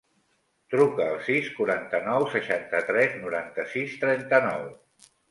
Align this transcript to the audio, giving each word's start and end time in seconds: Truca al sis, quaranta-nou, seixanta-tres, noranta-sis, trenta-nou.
Truca 0.75 1.03
al 1.09 1.17
sis, 1.25 1.49
quaranta-nou, 1.57 2.25
seixanta-tres, 2.35 3.13
noranta-sis, 3.25 3.93
trenta-nou. 4.05 4.65